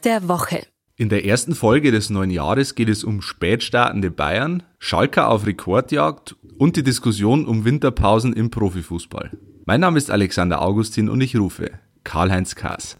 News 0.00 0.04
der 0.04 0.28
Woche. 0.28 0.66
In 0.96 1.08
der 1.08 1.24
ersten 1.24 1.54
Folge 1.54 1.92
des 1.92 2.10
neuen 2.10 2.30
Jahres 2.30 2.74
geht 2.74 2.88
es 2.88 3.04
um 3.04 3.22
spätstartende 3.22 4.10
Bayern, 4.10 4.62
Schalker 4.78 5.28
auf 5.28 5.46
Rekordjagd 5.46 6.36
und 6.58 6.76
die 6.76 6.82
Diskussion 6.82 7.46
um 7.46 7.64
Winterpausen 7.64 8.32
im 8.32 8.50
Profifußball. 8.50 9.30
Mein 9.66 9.80
Name 9.80 9.98
ist 9.98 10.10
Alexander 10.10 10.62
Augustin 10.62 11.08
und 11.08 11.20
ich 11.20 11.36
rufe 11.36 11.70
Karl-Heinz 12.04 12.54
Kaas. 12.54 12.98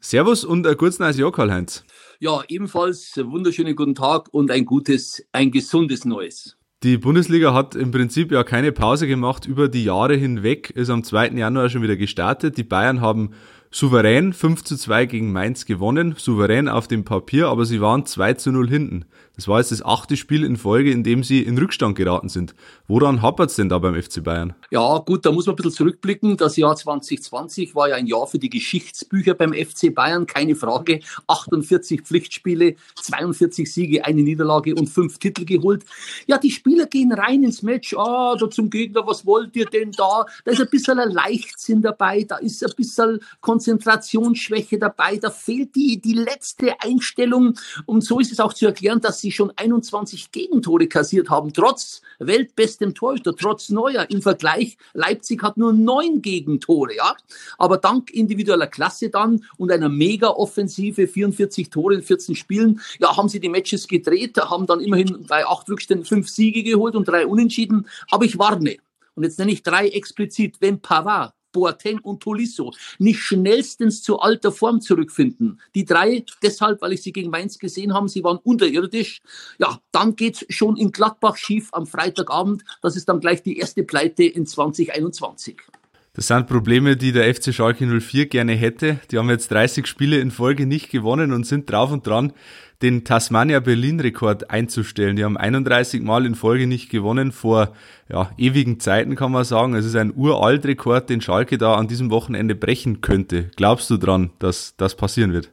Servus 0.00 0.44
und 0.44 0.66
ein 0.66 0.76
gutes 0.76 0.98
neues 0.98 1.18
Jahr, 1.18 1.32
Karl-Heinz. 1.32 1.84
Ja, 2.18 2.42
ebenfalls 2.48 3.16
wunderschönen 3.16 3.76
guten 3.76 3.94
Tag 3.94 4.28
und 4.32 4.50
ein 4.50 4.64
gutes, 4.64 5.22
ein 5.32 5.50
gesundes 5.50 6.04
Neues. 6.04 6.56
Die 6.82 6.96
Bundesliga 6.96 7.52
hat 7.52 7.74
im 7.74 7.90
Prinzip 7.90 8.32
ja 8.32 8.42
keine 8.42 8.72
Pause 8.72 9.06
gemacht 9.06 9.44
über 9.44 9.68
die 9.68 9.84
Jahre 9.84 10.14
hinweg, 10.14 10.70
ist 10.70 10.88
am 10.88 11.04
2. 11.04 11.32
Januar 11.32 11.68
schon 11.68 11.82
wieder 11.82 11.96
gestartet. 11.96 12.56
Die 12.56 12.64
Bayern 12.64 13.02
haben 13.02 13.32
souverän 13.72 14.32
5 14.32 14.64
zu 14.64 14.76
2 14.76 15.06
gegen 15.06 15.32
Mainz 15.32 15.64
gewonnen, 15.64 16.14
souverän 16.18 16.68
auf 16.68 16.88
dem 16.88 17.04
Papier, 17.04 17.48
aber 17.48 17.64
sie 17.64 17.80
waren 17.80 18.04
2 18.04 18.34
zu 18.34 18.50
0 18.50 18.68
hinten. 18.68 19.04
Das 19.36 19.48
war 19.48 19.58
jetzt 19.58 19.72
das 19.72 19.82
achte 19.82 20.18
Spiel 20.18 20.44
in 20.44 20.58
Folge, 20.58 20.90
in 20.90 21.02
dem 21.02 21.22
sie 21.22 21.42
in 21.42 21.56
Rückstand 21.56 21.96
geraten 21.96 22.28
sind. 22.28 22.54
Woran 22.88 23.22
hapert 23.22 23.48
es 23.48 23.56
denn 23.56 23.70
da 23.70 23.78
beim 23.78 23.94
FC 23.94 24.22
Bayern? 24.22 24.52
Ja, 24.70 24.98
gut, 24.98 25.24
da 25.24 25.32
muss 25.32 25.46
man 25.46 25.54
ein 25.54 25.56
bisschen 25.56 25.72
zurückblicken. 25.72 26.36
Das 26.36 26.58
Jahr 26.58 26.76
2020 26.76 27.74
war 27.74 27.88
ja 27.88 27.94
ein 27.94 28.06
Jahr 28.06 28.26
für 28.26 28.38
die 28.38 28.50
Geschichtsbücher 28.50 29.32
beim 29.32 29.54
FC 29.54 29.94
Bayern, 29.94 30.26
keine 30.26 30.56
Frage. 30.56 31.00
48 31.26 32.02
Pflichtspiele, 32.02 32.74
42 33.00 33.72
Siege, 33.72 34.04
eine 34.04 34.20
Niederlage 34.20 34.74
und 34.74 34.88
fünf 34.88 35.18
Titel 35.18 35.46
geholt. 35.46 35.84
Ja, 36.26 36.36
die 36.36 36.50
Spieler 36.50 36.84
gehen 36.84 37.12
rein 37.12 37.42
ins 37.42 37.62
Match. 37.62 37.94
Ah, 37.96 38.36
da 38.38 38.50
zum 38.50 38.68
Gegner, 38.68 39.06
was 39.06 39.24
wollt 39.24 39.56
ihr 39.56 39.66
denn 39.66 39.92
da? 39.92 40.26
Da 40.44 40.50
ist 40.50 40.60
ein 40.60 40.68
bisschen 40.68 40.98
ein 40.98 41.12
Leichtsinn 41.12 41.80
dabei, 41.80 42.24
da 42.24 42.36
ist 42.36 42.62
ein 42.62 42.72
bisschen 42.76 43.20
Konzentrationsschwäche 43.60 44.78
dabei, 44.78 45.16
da 45.16 45.28
fehlt 45.28 45.74
die, 45.74 46.00
die 46.00 46.14
letzte 46.14 46.80
Einstellung. 46.80 47.58
Und 47.84 48.02
so 48.02 48.18
ist 48.18 48.32
es 48.32 48.40
auch 48.40 48.54
zu 48.54 48.64
erklären, 48.64 49.02
dass 49.02 49.20
sie 49.20 49.30
schon 49.30 49.52
21 49.54 50.32
Gegentore 50.32 50.86
kassiert 50.86 51.28
haben, 51.28 51.52
trotz 51.52 52.00
weltbestem 52.18 52.94
Torhüter, 52.94 53.36
trotz 53.36 53.68
Neuer. 53.68 54.08
Im 54.08 54.22
Vergleich, 54.22 54.78
Leipzig 54.94 55.42
hat 55.42 55.58
nur 55.58 55.74
neun 55.74 56.22
Gegentore, 56.22 56.96
ja. 56.96 57.14
Aber 57.58 57.76
dank 57.76 58.10
individueller 58.10 58.66
Klasse 58.66 59.10
dann 59.10 59.44
und 59.58 59.70
einer 59.70 59.90
Mega-Offensive, 59.90 61.06
44 61.06 61.68
Tore 61.68 61.96
in 61.96 62.02
14 62.02 62.34
Spielen, 62.36 62.80
ja, 62.98 63.14
haben 63.14 63.28
sie 63.28 63.40
die 63.40 63.50
Matches 63.50 63.86
gedreht, 63.86 64.38
haben 64.38 64.66
dann 64.66 64.80
immerhin 64.80 65.26
bei 65.28 65.46
acht 65.46 65.68
Rückständen 65.68 66.06
fünf 66.06 66.30
Siege 66.30 66.62
geholt 66.62 66.96
und 66.96 67.06
drei 67.06 67.26
Unentschieden. 67.26 67.86
Aber 68.10 68.24
ich 68.24 68.38
warne. 68.38 68.78
Und 69.14 69.24
jetzt 69.24 69.38
nenne 69.38 69.52
ich 69.52 69.62
drei 69.62 69.88
explizit. 69.88 70.56
Wenn 70.60 70.80
Pavard 70.80 71.34
Boateng 71.52 71.98
und 72.00 72.22
Tolisso 72.22 72.72
nicht 72.98 73.20
schnellstens 73.20 74.02
zu 74.02 74.18
alter 74.20 74.52
Form 74.52 74.80
zurückfinden. 74.80 75.60
Die 75.74 75.84
drei, 75.84 76.24
deshalb, 76.42 76.82
weil 76.82 76.92
ich 76.92 77.02
sie 77.02 77.12
gegen 77.12 77.30
Mainz 77.30 77.58
gesehen 77.58 77.94
habe, 77.94 78.08
sie 78.08 78.24
waren 78.24 78.38
unterirdisch. 78.38 79.20
Ja, 79.58 79.80
dann 79.92 80.16
geht's 80.16 80.44
schon 80.48 80.76
in 80.76 80.92
Gladbach 80.92 81.36
schief 81.36 81.68
am 81.72 81.86
Freitagabend. 81.86 82.64
Das 82.82 82.96
ist 82.96 83.08
dann 83.08 83.20
gleich 83.20 83.42
die 83.42 83.58
erste 83.58 83.82
Pleite 83.82 84.24
in 84.24 84.46
2021. 84.46 85.60
Das 86.12 86.26
sind 86.26 86.48
Probleme, 86.48 86.96
die 86.96 87.12
der 87.12 87.32
FC 87.32 87.54
Schalke 87.54 87.86
04 87.86 88.26
gerne 88.26 88.52
hätte. 88.52 88.98
Die 89.10 89.18
haben 89.18 89.30
jetzt 89.30 89.52
30 89.52 89.86
Spiele 89.86 90.18
in 90.18 90.32
Folge 90.32 90.66
nicht 90.66 90.90
gewonnen 90.90 91.32
und 91.32 91.46
sind 91.46 91.70
drauf 91.70 91.92
und 91.92 92.04
dran, 92.04 92.32
den 92.82 93.04
Tasmania 93.04 93.60
Berlin 93.60 94.00
Rekord 94.00 94.50
einzustellen. 94.50 95.14
Die 95.14 95.22
haben 95.22 95.36
31 95.36 96.02
Mal 96.02 96.26
in 96.26 96.34
Folge 96.34 96.66
nicht 96.66 96.90
gewonnen 96.90 97.30
vor 97.30 97.74
ja, 98.08 98.32
ewigen 98.38 98.80
Zeiten 98.80 99.14
kann 99.14 99.30
man 99.30 99.44
sagen. 99.44 99.74
Es 99.74 99.84
ist 99.84 99.94
ein 99.94 100.12
uralt 100.14 100.66
Rekord, 100.66 101.08
den 101.10 101.20
Schalke 101.20 101.58
da 101.58 101.76
an 101.76 101.86
diesem 101.86 102.10
Wochenende 102.10 102.56
brechen 102.56 103.02
könnte. 103.02 103.50
Glaubst 103.54 103.88
du 103.88 103.96
dran, 103.96 104.30
dass 104.40 104.74
das 104.76 104.96
passieren 104.96 105.32
wird? 105.32 105.52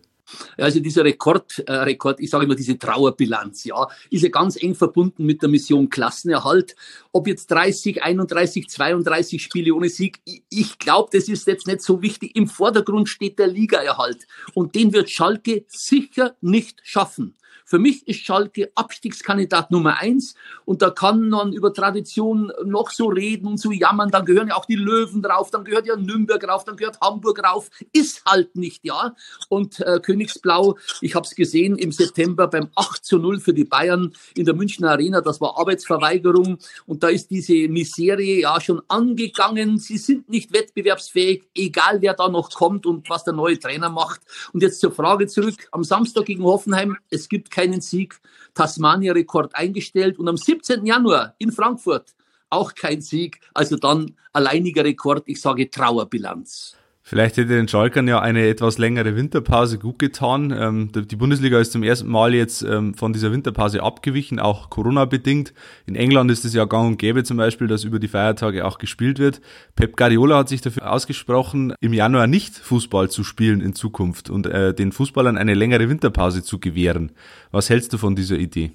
Also 0.58 0.80
dieser 0.80 1.04
Rekord, 1.04 1.64
äh, 1.68 1.74
Rekord, 1.74 2.20
ich 2.20 2.30
sage 2.30 2.46
immer 2.46 2.56
diese 2.56 2.78
Trauerbilanz, 2.78 3.64
ja, 3.64 3.88
ist 4.10 4.24
ja 4.24 4.30
ganz 4.30 4.62
eng 4.62 4.76
verbunden 4.76 5.26
mit 5.26 5.42
der 5.42 5.50
Mission 5.50 5.90
Klassenerhalt. 5.90 6.76
Ob 7.12 7.28
jetzt 7.28 7.48
30, 7.52 8.04
31, 8.04 8.70
32 8.70 9.42
Spiele 9.42 9.74
ohne 9.74 9.90
Sieg, 9.90 10.20
ich, 10.26 10.44
ich 10.50 10.80
glaube, 10.80 11.10
das 11.12 11.28
ist 11.30 11.48
jetzt 11.48 11.68
nicht 11.68 11.82
so 11.82 12.02
wichtig. 12.02 12.36
Im 12.36 12.48
Vordergrund 12.48 13.10
steht 13.10 13.40
der 13.40 13.48
Ligaerhalt 13.48 14.28
und 14.54 14.76
den 14.76 14.94
wird 14.94 15.10
Schalke 15.10 15.66
sicher 15.68 16.36
nicht 16.42 16.80
schaffen. 16.84 17.36
Für 17.70 17.80
mich 17.80 18.08
ist 18.08 18.22
Schalke 18.22 18.72
Abstiegskandidat 18.76 19.72
Nummer 19.72 19.98
eins 19.98 20.36
und 20.64 20.82
da 20.82 20.90
kann 20.90 21.28
man 21.28 21.52
über 21.52 21.74
Tradition 21.74 22.50
noch 22.64 22.92
so 22.92 23.08
reden 23.08 23.46
und 23.46 23.58
so 23.58 23.74
jammern. 23.74 24.10
Dann 24.10 24.24
gehören 24.24 24.48
ja 24.48 24.56
auch 24.56 24.64
die 24.64 24.78
Löwen 24.78 25.22
drauf, 25.22 25.52
dann 25.52 25.66
gehört 25.66 25.86
ja 25.86 25.98
Nürnberg 25.98 26.42
rauf, 26.48 26.64
dann 26.64 26.78
gehört 26.78 27.02
Hamburg 27.02 27.44
rauf. 27.44 27.70
Ist 27.92 28.24
halt 28.24 28.56
nicht, 28.56 28.86
ja. 28.86 29.14
Und 29.50 29.82
äh, 29.82 30.00
Königsblau, 30.00 30.78
ich 31.02 31.14
habe 31.14 31.28
es 31.28 31.36
gesehen 31.36 31.78
im 31.78 31.92
September 31.92 32.48
beim 32.48 32.70
8 32.76 33.04
zu 33.04 33.18
0 33.18 33.42
für 33.42 33.54
die 33.54 33.66
Bayern 33.66 34.14
in 34.34 34.46
der 34.46 34.56
Münchner 34.56 34.92
Arena. 34.92 35.20
Das 35.20 35.42
war 35.42 35.60
Arbeitsverweigerung 35.60 36.60
und 36.86 37.04
da 37.04 37.10
ist 37.10 37.30
diese 37.32 37.68
Miserie 37.68 38.44
ja 38.44 38.62
schon 38.62 38.82
angegangen. 38.88 39.78
Sie 39.78 39.98
sind 39.98 40.30
nicht 40.30 40.54
wettbewerbsfähig, 40.54 41.44
egal 41.54 42.02
wer 42.02 42.14
da 42.14 42.30
noch 42.30 42.50
kommt 42.52 42.86
und 42.86 43.10
was 43.10 43.26
der 43.26 43.34
neue 43.34 43.60
Trainer 43.60 43.90
macht. 43.90 44.22
Und 44.54 44.64
jetzt 44.64 44.80
zur 44.80 44.94
Frage 44.94 45.28
zurück. 45.28 45.68
Am 45.74 45.84
Samstag 45.84 46.28
gegen 46.28 46.46
Hoffenheim, 46.46 46.96
es 47.10 47.28
gibt 47.28 47.57
keinen 47.58 47.82
Sieg. 47.82 48.20
Tasmania-Rekord 48.54 49.56
eingestellt 49.56 50.20
und 50.20 50.30
am 50.30 50.38
17. 50.38 50.86
Januar 50.86 51.34
in 51.40 51.52
Frankfurt 51.52 52.14
auch 52.52 52.76
kein 52.76 53.02
Sieg. 53.02 53.40
Also 53.56 53.78
dann 53.78 54.16
alleiniger 54.32 54.84
Rekord, 54.84 55.24
ich 55.26 55.42
sage 55.42 55.68
Trauerbilanz. 55.68 56.78
Vielleicht 57.10 57.38
hätte 57.38 57.56
den 57.56 57.70
Schalkern 57.70 58.06
ja 58.10 58.20
eine 58.20 58.46
etwas 58.50 58.80
längere 58.80 59.16
Winterpause 59.16 59.80
gut 59.80 59.98
getan. 59.98 60.52
Ähm, 60.52 60.92
die 60.94 61.16
Bundesliga 61.16 61.58
ist 61.58 61.72
zum 61.72 61.82
ersten 61.82 62.10
Mal 62.10 62.34
jetzt 62.34 62.64
ähm, 62.64 62.96
von 62.96 63.14
dieser 63.14 63.32
Winterpause 63.32 63.82
abgewichen, 63.82 64.42
auch 64.42 64.70
Corona-bedingt. 64.70 65.54
In 65.86 65.96
England 65.96 66.30
ist 66.32 66.44
es 66.44 66.54
ja 66.54 66.66
gang 66.66 66.86
und 66.86 66.98
gäbe 66.98 67.24
zum 67.24 67.38
Beispiel, 67.38 67.68
dass 67.68 67.86
über 67.86 68.00
die 68.00 68.10
Feiertage 68.10 68.66
auch 68.66 68.78
gespielt 68.78 69.20
wird. 69.20 69.40
Pep 69.78 69.96
Guardiola 69.96 70.40
hat 70.40 70.50
sich 70.50 70.60
dafür 70.60 70.92
ausgesprochen, 70.92 71.74
im 71.80 71.94
Januar 71.94 72.28
nicht 72.28 72.58
Fußball 72.58 73.10
zu 73.10 73.24
spielen 73.24 73.62
in 73.62 73.74
Zukunft 73.74 74.30
und 74.30 74.46
äh, 74.46 74.74
den 74.74 74.92
Fußballern 74.92 75.38
eine 75.38 75.54
längere 75.54 75.88
Winterpause 75.88 76.44
zu 76.44 76.60
gewähren. 76.60 77.14
Was 77.52 77.70
hältst 77.70 77.94
du 77.94 77.98
von 77.98 78.18
dieser 78.18 78.38
Idee? 78.38 78.74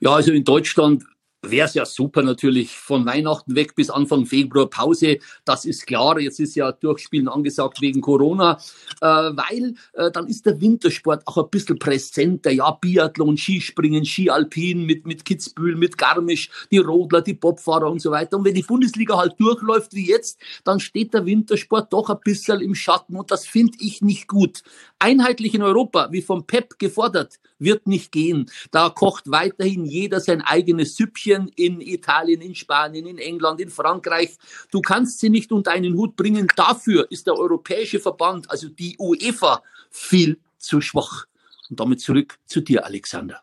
Ja, 0.00 0.12
also 0.12 0.32
in 0.32 0.44
Deutschland 0.44 1.04
wäre 1.50 1.66
es 1.66 1.74
ja 1.74 1.84
super 1.84 2.22
natürlich 2.22 2.76
von 2.76 3.06
Weihnachten 3.06 3.54
weg 3.54 3.74
bis 3.74 3.90
Anfang 3.90 4.26
Februar 4.26 4.68
Pause. 4.68 5.18
Das 5.44 5.64
ist 5.64 5.86
klar. 5.86 6.18
Jetzt 6.18 6.40
ist 6.40 6.54
ja 6.54 6.72
Durchspielen 6.72 7.28
angesagt 7.28 7.80
wegen 7.80 8.00
Corona, 8.00 8.58
äh, 9.00 9.06
weil 9.06 9.74
äh, 9.94 10.10
dann 10.10 10.26
ist 10.26 10.46
der 10.46 10.60
Wintersport 10.60 11.26
auch 11.26 11.38
ein 11.38 11.50
bisschen 11.50 11.78
präsenter. 11.78 12.50
Ja, 12.50 12.70
Biathlon, 12.70 13.36
Skispringen, 13.36 14.04
Skialpin 14.04 14.84
mit, 14.84 15.06
mit 15.06 15.24
Kitzbühel, 15.24 15.76
mit 15.76 15.98
Garmisch, 15.98 16.50
die 16.70 16.78
Rodler, 16.78 17.22
die 17.22 17.34
Bobfahrer 17.34 17.90
und 17.90 18.00
so 18.00 18.10
weiter. 18.10 18.36
Und 18.36 18.44
wenn 18.44 18.54
die 18.54 18.62
Bundesliga 18.62 19.16
halt 19.16 19.34
durchläuft 19.38 19.94
wie 19.94 20.08
jetzt, 20.08 20.38
dann 20.64 20.80
steht 20.80 21.14
der 21.14 21.26
Wintersport 21.26 21.92
doch 21.92 22.10
ein 22.10 22.20
bisschen 22.24 22.60
im 22.60 22.74
Schatten 22.74 23.16
und 23.16 23.30
das 23.30 23.46
finde 23.46 23.78
ich 23.80 24.02
nicht 24.02 24.28
gut. 24.28 24.62
Einheitlich 24.98 25.54
in 25.54 25.62
Europa, 25.62 26.08
wie 26.10 26.22
vom 26.22 26.46
PEP 26.46 26.78
gefordert, 26.78 27.38
wird 27.58 27.86
nicht 27.86 28.12
gehen. 28.12 28.50
Da 28.70 28.88
kocht 28.88 29.30
weiterhin 29.30 29.84
jeder 29.84 30.20
sein 30.20 30.40
eigenes 30.40 30.96
Süppchen 30.96 31.48
in 31.54 31.82
Italien, 31.82 32.40
in 32.40 32.54
Spanien, 32.54 33.06
in 33.06 33.18
England, 33.18 33.60
in 33.60 33.68
Frankreich. 33.68 34.36
Du 34.70 34.80
kannst 34.80 35.20
sie 35.20 35.28
nicht 35.28 35.52
unter 35.52 35.72
einen 35.72 35.94
Hut 35.94 36.16
bringen. 36.16 36.48
Dafür 36.56 37.06
ist 37.10 37.26
der 37.26 37.34
Europäische 37.34 38.00
Verband, 38.00 38.50
also 38.50 38.68
die 38.68 38.96
UEFA, 38.98 39.62
viel 39.90 40.38
zu 40.58 40.80
schwach. 40.80 41.26
Und 41.68 41.78
damit 41.78 42.00
zurück 42.00 42.38
zu 42.46 42.60
dir, 42.60 42.86
Alexander. 42.86 43.42